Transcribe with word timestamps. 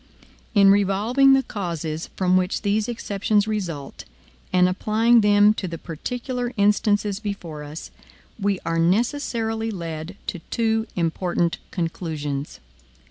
In 0.55 0.71
revolving 0.71 1.33
the 1.33 1.43
causes 1.43 2.09
from 2.15 2.35
which 2.35 2.63
these 2.63 2.87
exceptions 2.89 3.47
result, 3.47 4.05
and 4.51 4.67
applying 4.67 5.21
them 5.21 5.53
to 5.53 5.67
the 5.67 5.77
particular 5.77 6.51
instances 6.57 7.19
before 7.19 7.61
us, 7.63 7.91
we 8.39 8.57
are 8.65 8.79
necessarily 8.79 9.69
led 9.69 10.17
to 10.25 10.39
two 10.49 10.87
important 10.95 11.59
conclusions. 11.69 12.59